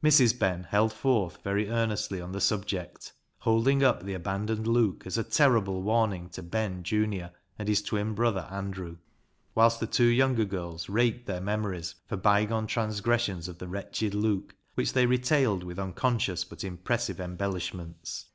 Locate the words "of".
13.48-13.58